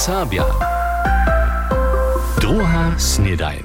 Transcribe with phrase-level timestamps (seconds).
[0.00, 0.44] Sabia.
[2.40, 3.62] Druga snedajn.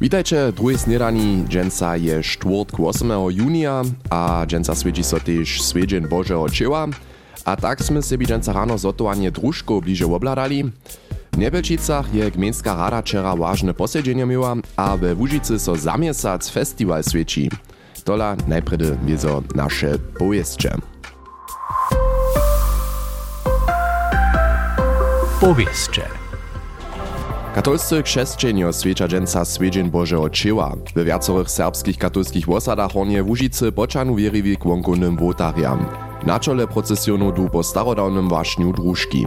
[0.00, 6.50] Witajcie, drugiej snedani, dżęca je czwartku 8 junia, a dżęca swiedzi so też swiedzień Bożego
[6.50, 6.86] Cieła.
[7.44, 10.64] A tak sme sebi dżęca rano zotowanie drużko bliže obladali.
[11.32, 16.50] W Niebelčicach je gmejska rada wczera ważne posiedzenie miała, a we Łużycy so za miesiąc
[16.50, 17.50] festiwal świeci.
[18.04, 20.93] Tola najpredy wiezo nasze powieście.
[25.40, 26.02] Powieście.
[27.54, 30.76] Katolscy krzesćenio świecza dżęca swiedzień Bożego Cieła.
[30.94, 35.86] We wiacorych serbskich katolskich wosadach honie w Łużycy poczanu wierywi kłonkonym wotariam.
[36.26, 39.26] Na czole procesjonu du po starodawnym waśniu drużki.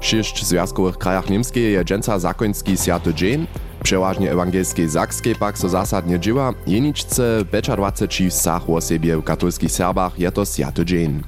[0.00, 3.46] W sześć związkowych krajach niemskiej je dżęca zakoński Święty Dzień,
[3.82, 7.44] przeważnie ewangelskiej Zakskiej pak so zasadnie dzieła, jeniczce
[7.76, 10.44] 25 wsach o siebie w katolskich Serbach je to
[10.84, 11.22] Dzień.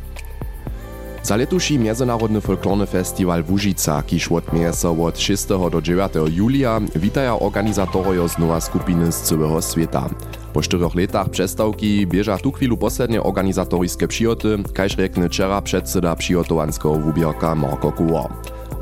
[1.22, 6.80] Za letuši Międzynarodny Folklorny Festiwal w Łużyca, kiż odmieje so od 6 do 9 julia,
[6.96, 10.10] witaja organizatorojo z nowa skupiny z całego świata.
[10.52, 16.94] Po czterech latach przestawki bieża tu chwilu poslednie organizatorskie przyjoty, kaž rekne wczera przedseda przyjotowanskiego
[16.94, 18.28] wubierka Marko Kuło.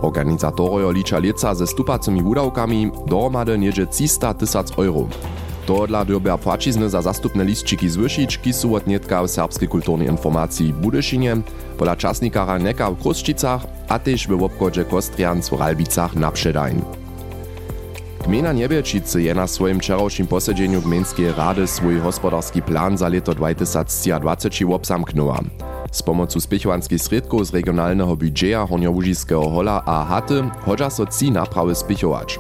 [0.00, 5.08] Organizatorojo licza lieca ze stupacymi wudawkami, dohromady niedzie 300 tysac euro.
[5.69, 10.72] Tohodla dyrbja płacizny za zastupne listčiki zwyšić, ki su od nietka w serbskiej kulturnej informacji
[10.72, 11.36] Budyszynie,
[11.78, 16.83] pola czasnika Raneka w Kruszczycach, a też w obchodzie Kostrians w Ralbicach na Przedań.
[18.25, 24.48] Gmina Niebiečice je na swoim wczorajszym posiedzeniu Gmejskiej Rady swój gospodarski plan za leto 2020
[24.72, 25.41] obsamknęła.
[25.92, 31.75] Z pomocą spichovanskich sredków z regionalnego budżetu Horniołużyskiego hola a haty hodźa so ci naprawy
[31.75, 32.38] spichować.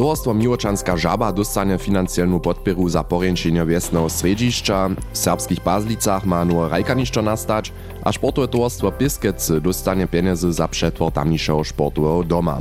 [0.00, 4.88] Towarstwo Miłoczanska Żaba dostanie finansjalną podpieru za poręczenie wiesnego sredziszcza.
[5.12, 7.72] W serbskich Bazlicach ma nur rajkaniszczo nastać,
[8.04, 12.58] a sportowe towarstwo Piskec dostanie pieniądze za przetwór tamniejszego sportowego doma.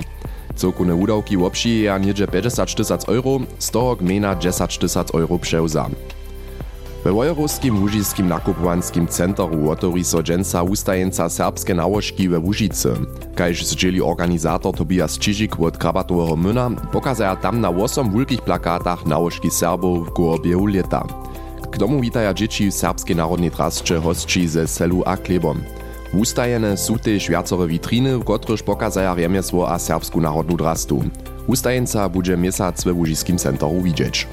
[0.55, 5.89] Cokune udawki obšijeja niedzie 50 tysac euro, z toho gmina 10 tysac euro przewza.
[7.05, 12.93] We Wojerowskim Łužiskim nakupowanskim centru otworí so dżęca ustajenca serbskie nałożki we Łužicy.
[13.35, 19.51] Kajž zdzieli organizator Tobias Čižik od krabatowego myna, pokazaja tam na 8 wielkich plakatach nałożki
[19.51, 21.07] Serbów w głobie leta.
[21.71, 25.61] K domu witaja dzieci serbskiej narodnej trasce hostči ze selu a klebom.
[26.13, 31.03] Ustajene su też wiacore witriny, w których pokazaja remiesło a serbsku narodnu drastu.
[31.47, 34.27] Ustajenca bude miesiąc we Łužiskim centru widzieć.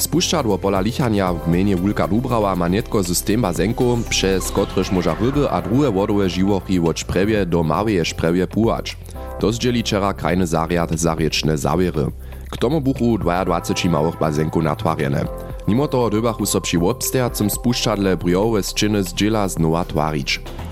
[0.00, 2.68] Spuszczadło pola lichania w gminie Wulka Dubrała ma
[3.02, 8.46] system bazenku, przez kotryż może ryby a drugie wodowe živochy od szprewie do małej szprewie
[8.46, 8.96] pływać.
[9.40, 12.06] To zdzieli wczera krajny zariad za rieczne zawiery.
[12.50, 15.24] K tomu buchu 22 małych bazenków natwarjene.
[15.68, 19.84] Mimo toho dybachu so przy obstajacym spuszczadle briowe szczyny zdziela znowa.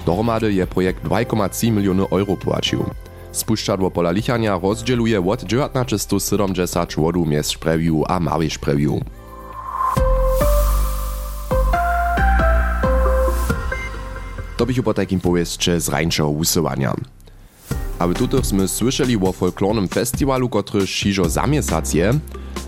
[0.06, 2.84] Dohromady je projekt 2,3 miliony euro płacił.
[3.33, 9.00] Spuszczadło pola lichania rozdzieluje od 1970 wodu miast szprewiu a małej szprewiu.
[14.58, 16.94] To bych po takim powieście z rańszego usuwania.
[17.98, 22.14] Aby tutych sme słyszeli o folklornym festiwalu, który šižo za miesiąc je,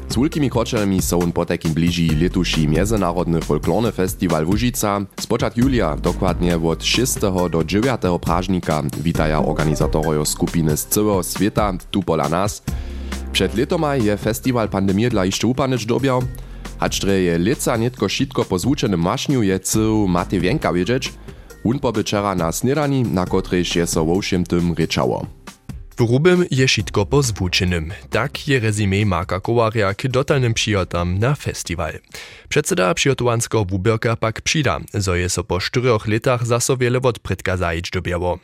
[0.09, 5.01] z wielkimi kroczami są po takim bliži letuši Międzynarodny Folklorny Festiwal Łužica.
[5.21, 7.15] Spoczat julia, dokładnie od 6
[7.51, 12.63] do 9 prażnika, witaja organizatorojo skupiny z całego świata, tu pola nas.
[13.33, 16.23] Przed letoma je festiwal pandemii dla jeszcze upanyć dobiał,
[16.81, 21.13] Hacz je leca netko šitko po zvučenym mašniu je cył Matej Wienka wiedzieć,
[21.65, 25.27] on pobyczera na snedani, na kotrež je so wowšim tym rečało.
[26.01, 27.93] W grubym je šitko po zwučenym.
[28.11, 31.93] Tak je rezime Marka Kowarja k dotalnym przyjotam na festiwal.
[32.49, 37.57] Przedseda przyjotowanskiego wubierka pak przyda, zo je so po czterech latach zaso wiele wod predka
[37.57, 38.39] zajić dobiało.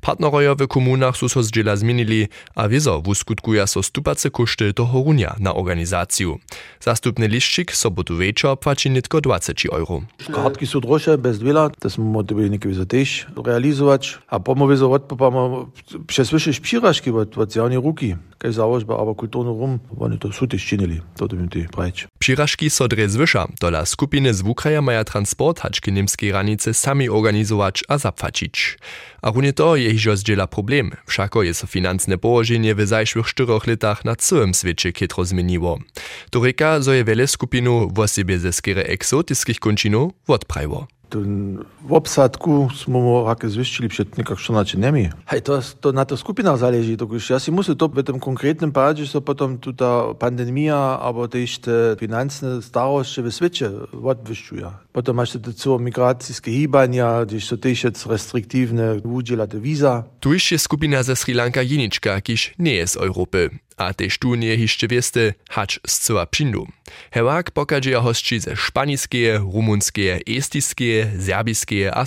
[0.00, 5.36] Partnerojo w komunach su so zdziela zmienili, a wiezo wuskutkuja so stupace koszty toho runia
[5.38, 6.38] na organizaciju.
[6.80, 10.02] Zastupny liszczyk sobotu wieczor płaci nitko 20 euro.
[10.32, 15.66] Kartki są droższe, bez dwiela, to mogli niekiedy też realizować, a pomowy so odpopamy
[16.06, 17.36] przez wyższe przyrażki od,
[17.84, 18.16] ruki.
[18.38, 22.08] Kaj założba, aber kulturny rum, oni to su też czynili, to to bym ty brać.
[22.18, 27.84] Przyrażki so dre zwyża, dola skupiny z Wukraja maja transport haczki niemskiej granicy sami organizować
[27.88, 28.78] a zapłacić.
[29.26, 33.66] A runje to je hižo zdjela problem, všako je so financne položenje v zajšvih štirih
[33.66, 35.82] letah na celem sveče ketro zmenilo.
[36.30, 40.86] To reka, zo je vele skupinu v osebe ze skere eksotiskih končinov odpravilo.
[41.10, 41.58] Ten
[41.88, 45.08] w obsadku smo mu hake zwyścili przed nekak 14 dniami.
[45.26, 46.96] Hej, to, to na to skupinach zależy.
[46.96, 51.58] To, ja si muszę to w tym konkretnym padzie, so potem ta pandemia, albo też
[51.58, 53.70] te finansowe starości w świecie
[54.04, 54.70] odwyszczuje.
[54.92, 60.04] Potem masz te całe migracyjskie hibania, gdzieś to też jest restriktywne, udziela te wiza.
[60.20, 63.50] Tu jeszcze skupina ze Sri Lanka jeniczka, kiż nie jest z Europy.
[63.76, 66.66] A tež tu nie jeszcze wieste, hacz z cyła pšindu.
[67.10, 72.04] Hewak pokaże hostči ze španiskie, rumunskie, estiskie, serbiskie a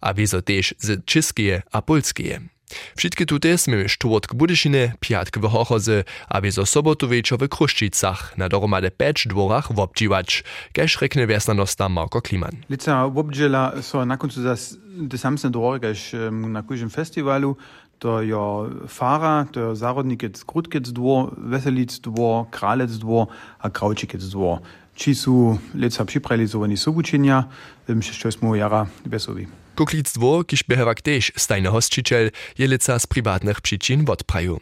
[0.00, 2.53] a wieso tež z czeskie a polskie.
[2.96, 8.48] Wszystkie tute sme štvrtk Budyšine, piatk w Hochoze a wieso sobotu wieczor w Kruščicach na
[8.48, 12.56] dohromady peć dworach wobdziwać, kaž rekne wiesnanosta Marko Kliman.
[12.70, 14.76] Lica wobdziela so na końcu zas
[15.10, 17.56] te samsne dwory, kaž na kužim festiwalu,
[17.98, 23.26] to jo Fahrer, to Zarodnikec, Krutkec dwór, Weselic dwór, Kralec dwór
[23.58, 24.58] a Kraučikec dwór.
[24.96, 27.44] Ci su leca připralizowani sobučenja,
[27.88, 29.63] še smo jara wesowi.
[29.76, 34.60] Kuklic dwór, kiż behewak też stajny hostčiciel, je leca z prywatnych przyczyn odpraju.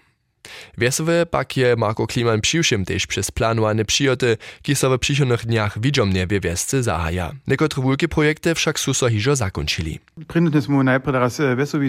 [0.78, 5.80] Wiesowe pak je Marko Kliman přiwšim też przez planowane przyjoty, ki so w przychodnych dniach
[5.80, 7.32] widzomnie w wiesce zahaja.
[7.46, 10.00] Niekotre wielkie projekty wszak su so hižo zakończyli.
[10.28, 11.40] Prinutne smo najprej teraz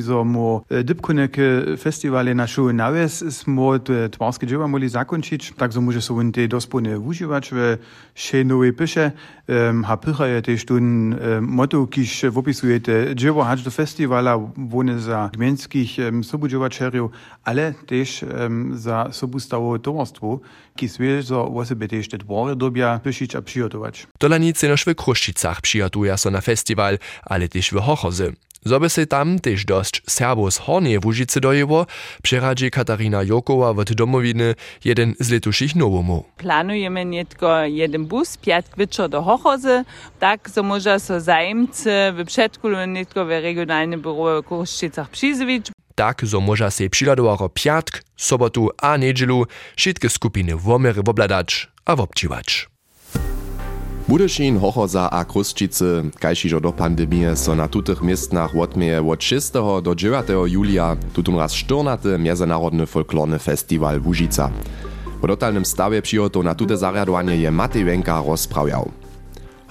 [0.05, 1.37] so mo dybkunek
[1.79, 3.79] festiwale na szu nawies smo
[4.11, 5.99] twarskie dzieła mogli zakończyć, tak so może
[6.33, 7.77] te dospone używać w
[8.15, 9.11] szenowej pysze,
[9.85, 15.29] ha pycha je też tun motto, kiż wopisuje te dzieła hać do festiwala, wone za
[15.33, 15.97] gmienskich
[17.43, 20.39] ale też um, za sobustawo towarstwo,
[20.75, 24.07] ki swieżo osoby też te dwory dobia pyszyć a przygotować.
[24.19, 28.33] Dolanice noż w Kruščicach przyjatuja so na festiwal, ale też w Hochozy.
[28.65, 31.85] Zoby se tam też dość Serbów z Hornie Łużycy dojeło,
[32.23, 34.55] przeradzi Katarina Jokowa od domowiny
[34.85, 36.23] jeden z letuszych nowomu.
[36.37, 39.85] Planujemy nie tylko jeden bus, piatk wieczor do Hochozy,
[40.19, 46.21] tak so może so zajemcy w przedkulu nie tylko w regionalnym biuro w przyzwić, tak
[46.25, 49.45] so może se przyladowaro piatk, sobotu a niedzielu
[49.75, 52.73] wszystkie skupiny womery wobladać a wobdziwać.
[54.07, 59.51] Budyšin, Hochoza a Kruščice, kajšižo do pandemie so na tutych miestnach odmieje od 6.
[59.81, 60.27] do 9.
[60.47, 62.19] julia tutum raz 14.
[62.19, 64.51] Międzynarodny folklorny festiwal Łužica.
[65.21, 68.91] Po dotalnym stawie przyjotów na tute zariadowanie je Matej Wenka rozprawiał.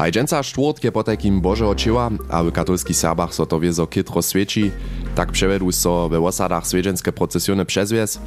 [0.02, 4.22] Hajdżęca czwartk je po takim Bożego Cieła, a w katolskich Serbach so to wiezo kytro
[4.22, 4.70] świeci,
[5.14, 8.18] tak przewedu so we osadach swiedzenske procesjony przezwies,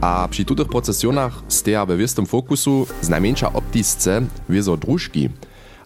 [0.00, 5.28] a przy tutych procesjonach steja we wiestym fokusu znajmniejsza optisce wiezo drużki.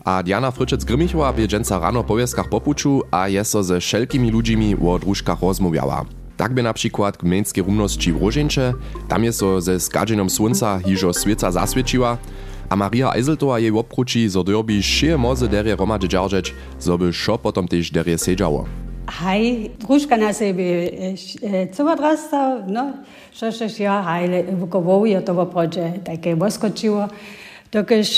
[0.05, 4.77] A Diana Fryczec-Grymichowa bie dżęca rano po wieskach popuczu, a je so ze wszelkimi ludźmi
[4.87, 6.05] o drużkach rozmawiała.
[6.37, 8.75] Tak by na przykład gmieńskie rumności w Rożeńcze,
[9.09, 12.19] tam je so ze skadženom słońca hižo svieca zaswieciła,
[12.69, 17.41] a Maria Eiseltowa jej opruči, zo derby šie moze derie romady džaržeć, zo by šo
[17.41, 18.69] potom tež derie sedžało.
[19.09, 20.93] Hej, družka na sebi
[21.73, 22.93] co odrastał, no,
[23.33, 27.09] što šeš ja, hej, vukovovu je to prođe, také voskočiło,
[27.73, 28.09] dokiż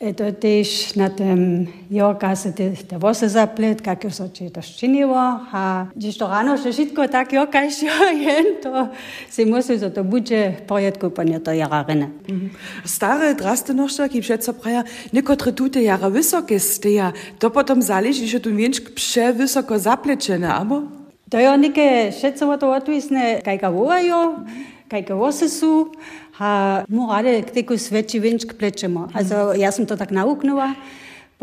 [0.00, 5.14] Dort ist na tem jokasu te vose zaplet, kako so če to ščinilo,
[5.54, 8.88] a če što rano še šitko tak jokaj šo je, to
[9.30, 12.10] si musim za to buče pojet kupanje to jararene.
[12.26, 12.50] Mhm.
[12.84, 14.82] Stare draste nošta, ki še praja,
[15.14, 20.82] nekotre tute jara visoke steja, to potom zaleži, že tu vinčk še visoko zaplečene, abo?
[21.30, 24.44] 저녁에 셋서와도 와도 있네 가이가 와요
[24.88, 25.92] 가이가 오세수
[26.40, 29.08] ha morale, kdaj ko sveči venčk plečemo.
[29.14, 30.74] Also, jaz sem to tako nauknula.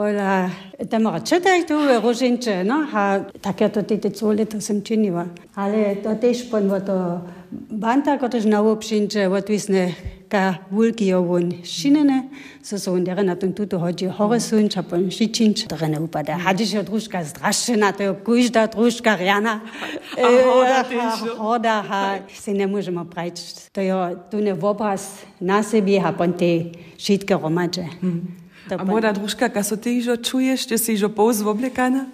[0.01, 0.49] Pola
[0.89, 5.27] tam račetaj tu rožinče, no, a tak ja to tete co leta sem činila.
[5.53, 7.21] Ale to tež ponvo to
[7.69, 9.93] banta, kotož na obšinče, otvisne
[10.25, 12.33] ka vulki jo von šinene,
[12.65, 16.33] so so on dere na tom tuto hodži horesunč, a pon šičinč, dere ne upada.
[16.33, 19.59] Hadiš jo družka zdraščena, to je kužda družka rjana.
[21.37, 22.03] Hoda, ha,
[22.33, 23.69] si ne možemo pravič.
[23.77, 23.93] To je
[24.33, 27.85] tu ne v obraz na sebi, a pon te šitke romače.
[28.71, 32.07] A moja družka, kaj so ti že čuješ, če si že pol zvobljekana?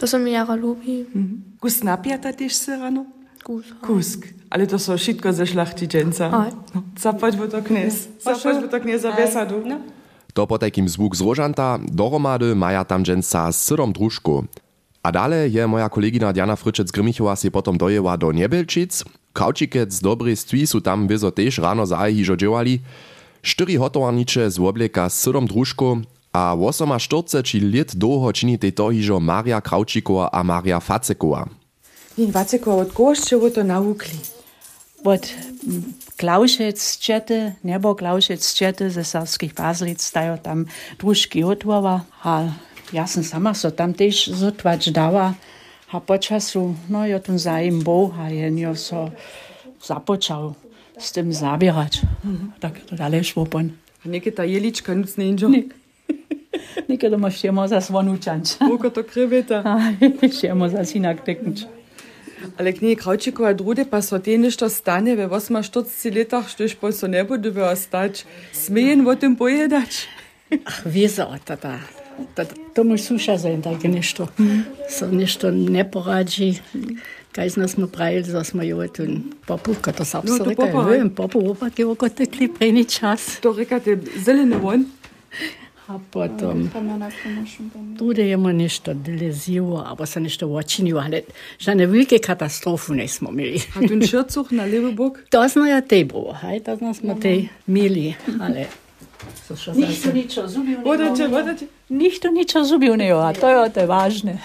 [0.00, 1.06] To są mi jara ljubi.
[1.14, 1.60] Mhm.
[1.60, 2.32] Kus napijata
[2.80, 3.06] rano?
[3.44, 3.64] Kus.
[3.80, 4.26] Kusk.
[4.50, 6.50] Ale to so šitko za šlachtičenca.
[6.98, 8.08] Zapač bo to knez.
[8.20, 9.62] Zapač bo to knez za besadu.
[9.64, 9.78] No?
[10.34, 14.44] To potekim zvuk z rožanta, dohromady maja tam dženca s sydom družku.
[15.00, 19.00] A dále je moja kolegina Diana Fričec-Grimichova si potom dojela do Nebelčic.
[19.32, 22.20] Kaučikec, dobrý ství sú tam vyzo tiež ráno záhy.
[23.42, 27.40] 4 hotowarniče z obleka s 7 družkom a 48
[27.72, 31.48] let dlho činí tejto hižo Maria Kravčíková a Maria Faceková.
[32.20, 34.18] Jen Faceková od koščevo to naukli.
[35.00, 35.24] Od
[35.64, 40.68] mm, Klaušec čete, nebo Klaušec čete ze Savských Pazlic, stajo tam
[41.00, 42.04] družky otvova.
[42.20, 42.52] A
[42.92, 45.32] ja som sama so tam tiež zotvač dala.
[45.90, 48.28] A počasu, no jo tom zájem Boha,
[48.76, 49.10] so
[49.80, 50.54] započal.
[51.00, 52.00] s tem zabirati,
[52.60, 53.70] tako da le švopan.
[54.04, 55.48] Nekaj ta jelička, nic ne inžo.
[55.48, 55.62] Ne.
[56.88, 58.48] Nekaj doma šemo za svonučanč.
[58.70, 59.62] Kako to krivite?
[60.40, 61.60] šemo za sinak teknič.
[62.58, 66.92] Ampak ne, Kravčikova druge pa so te nešto stane, ve 48 letah, što ješ pa
[66.92, 68.24] so ne bodo ve ostač.
[68.52, 70.06] Smejen v tem pojedač.
[70.50, 71.78] ah, veza od tata.
[72.74, 74.26] To moš suša za en tak nešto.
[74.88, 76.54] So nešto ne porađi.
[77.32, 80.66] Kaj smo, smo pravili, da smo jo tudi popukali, to sam no, sem rekel.
[80.66, 83.36] Ne vem, popukali, ki bo kot tekli prej ni čas.
[83.42, 84.84] To rekate, zelene von.
[85.90, 86.70] A potom,
[87.98, 91.22] tudi imamo nešto delezivo, ali se nešto vočinju, ali
[91.58, 93.62] že ne velike katastrofu nismo imeli.
[93.76, 95.18] A tu šrcuh na levi bok?
[95.30, 98.66] To smo ja te bilo, hej, to smo no, te imeli, ali...
[99.74, 100.78] Ništo nič razumel.
[101.88, 102.94] Ništo nič razumel,
[103.40, 104.38] to je od te važne.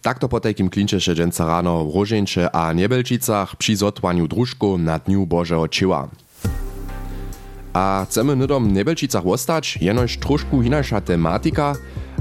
[0.00, 5.26] Takto po takim klinčeše dženca rano v Roženče a Nebelčicach przy zotwaniu drużków na Dniu
[5.26, 6.08] Bożego Cieła.
[7.72, 11.76] A chcemy nydom Nebelčicach ostać, jenož trošku inaša tematika.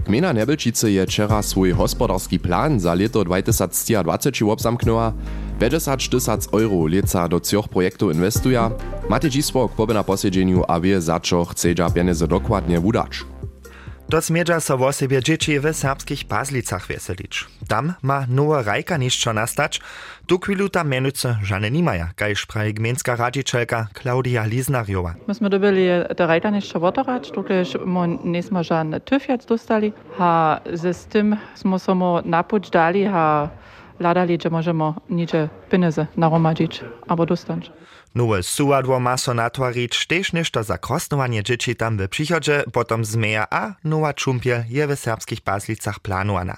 [0.05, 5.13] Gmina Nebelčice je wczera swój gospodarski plan za leto 2020 obzamknęła.
[5.59, 8.69] 50 tysac euro leca do trzech projektów inwestuje.
[9.09, 13.23] Macie dzisło k pobie na posiedzeniu, a wie za co chce pieniądze dokładnie wudać.
[14.09, 17.45] To zmierza so o sobie dzieci w serbskich Pazlicach weselić.
[17.67, 19.81] Tam ma nowa rajka niższo nastać.
[20.27, 25.13] Tu chwilu tam menuce żane nimaja, kajż praje gmienska radzicielka Klaudia Liznarjowa.
[25.27, 25.87] Myśmy dobili
[26.17, 27.31] te rajta jeszcze wotorać,
[28.23, 32.21] nismo žan tyf jetzt dostali, a z tym smo samo
[32.71, 33.49] dali, a
[33.99, 37.71] ladali, że możemy nicze pieniądze naromadzić, albo dostać.
[38.15, 43.47] Nowe suadło ma so natwarić, też nieszto za krosnowanie dzieci tam w przychodzie, potom zmeja,
[43.49, 46.57] a nowa czumpiel je w serbskich Pazlicach planowana.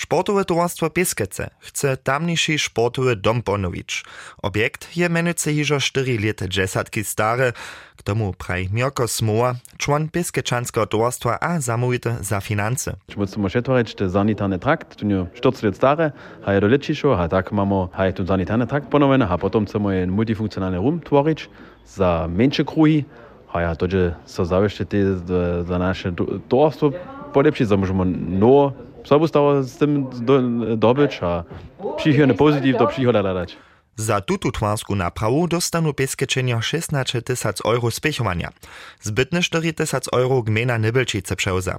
[0.00, 4.04] Sportowe towarstwo Pieskece chce tamniejszy sportowy dom ponowić.
[4.42, 7.52] Obiekt je menujce hižo 4 lata dżesatki stare,
[7.96, 12.96] k tomu praj Mirko Smoa, człon Pieskeczanskiego towarstwa a zamówite za finanse.
[13.16, 16.12] Musimy przetworzyć ten sanitarny trakt, tu nie 40 lat stare,
[16.44, 20.06] a je do lecišo, a tak mamy a ten sanitarny trakt ponowiony, a potem chcemy
[20.06, 21.48] multifunkcjonalny rum tworzyć
[21.86, 23.04] za mniejsze krugi,
[23.52, 24.96] a ja to, że so zawieszcie te
[25.64, 26.12] za- nasze
[26.48, 26.90] towarstwo
[27.32, 28.04] polepszyć, za możemy
[29.02, 30.42] no sobustało z tym do,
[30.76, 31.44] dobyć, a
[31.96, 33.22] przychodne pozytyw do przychoda.
[33.96, 38.50] Za tutu twarsku naprawu dostanu Pieskeczenia 16 tysac euro spěchovania.
[39.00, 41.78] Zbytne 4 tysac euro gmina Nybelčice przeuza.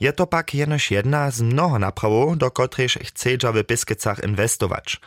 [0.00, 5.00] Je to pak jedna z mnoho naprawów, do kotryż chcedza w Pieskecach inwestować.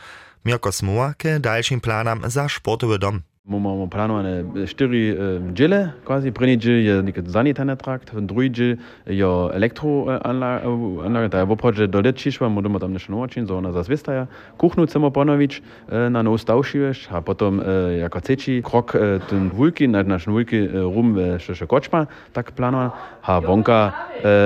[0.45, 3.21] Mirko Smuła k dalszym planam za sportowy dom.
[3.47, 5.17] Mamy planowane cztery
[5.53, 6.31] dziele, quasi.
[6.31, 12.49] První dziel je neki sanitarny trakt, drugi dziel je elektroanlaga, ta je obchodže do letišva,
[12.49, 14.27] budeme tam nešto novo činiti, ona za zvistaja.
[14.57, 17.61] Kuchnu chcemo ponović na nov stavšiveš, a potom
[17.99, 18.95] jako třetí krok
[19.29, 22.95] ten vulki, na naš vulki rum še kočma, tak planovan.
[23.23, 23.93] A vonka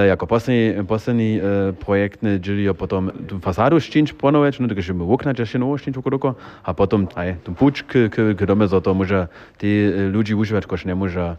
[0.05, 1.41] jako poslední, poslední
[1.85, 5.97] projektny dziel je potom tu fasadu štinč ponović, no takže my okna ještě novo štinč
[5.97, 10.35] okoloko, a potom aj tu puč k, k, k dome za to może ti ludzi
[10.35, 11.37] używać, koż nie może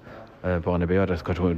[0.63, 1.11] po nie bejać,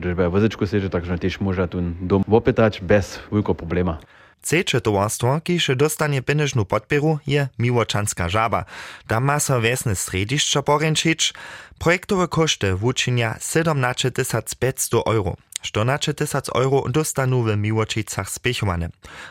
[0.02, 3.98] żeby wozyczku siedzieć, także też może ten dom opytać bez wielkiego problema.
[4.42, 8.64] Ceče towarstwo, kiž dostanie pieniężną podpieru, je Miłoczanska żaba.
[9.06, 11.34] Tam ma so wiesne središće poręczyć.
[11.78, 14.10] Projektowe koszty wuczynia 17
[14.58, 15.36] 500 euro.
[15.62, 18.88] 14 tysac euro dostanu w Miłočicach spěchowane.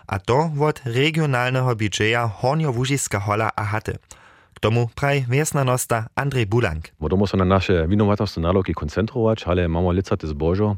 [0.08, 3.98] A to od regionalnego budżeja Hornio-Łužiska hola a haty.
[4.54, 6.92] K tomu praj wiesnanosta Andrzej Bulank.
[7.00, 10.76] Bo musimy na nasze winowatosti nalogi koncentrować, ale mamy licate zbożo.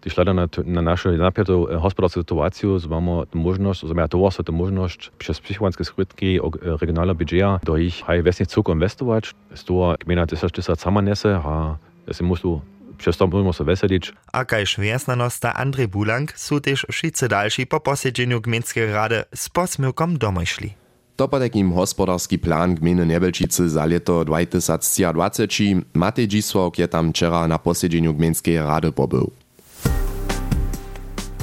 [0.00, 5.40] Gdyż lada na, na naszą napiętą gospodarską sytuację, mamy możliwość, zamiast towarstwo tę możliwość przez
[5.40, 9.34] psychiwanskie skrytki regionalne budżeta do ich haj wesnych cuk inwestować.
[9.54, 11.76] Z toho gmina tysač tysač sama nese, a
[12.12, 12.60] se musu
[12.98, 14.12] przez to budemo se veselić.
[14.32, 20.18] A kajž wiesnanosta Andrzej Bulank su też wszyscy dalsi po posiedzeniu gminskiej rady z posmiłkom
[20.18, 20.74] domoj szli.
[21.16, 25.42] To po takim hospodarski plan gminy Nebelčice za leto 2020
[25.94, 29.30] Matej Dzisłok je tam wczera na posiedzeniu gminskiej rady pobył.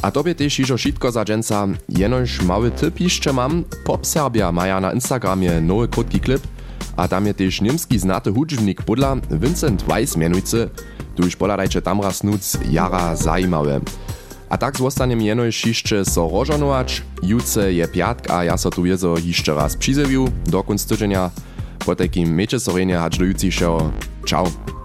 [0.05, 4.79] A tobie też iżo šitko za dżęca, jenož mały typ jeszcze mam, Pop Serbia maja
[4.79, 5.61] na Instagramie.
[5.61, 6.47] Nowy krótki klip,
[6.97, 10.69] a tam je też niemski znaty hudżwnik podla Vincent Weiss mianujcy,
[11.15, 13.81] tuż podadajcie tam raz nuc jara zajímawe.
[14.49, 19.15] A tak zostanem jenož jeszcze so rożonować, juce je piatk, a ja so tu jezo
[19.23, 21.31] jeszcze raz przyzewił, do konc tydzienia,
[21.85, 23.91] po takim mecze sorenie hacz do jucišeho.
[24.25, 24.84] Ciao.